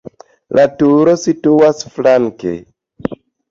[0.59, 2.57] La turo situas flanke.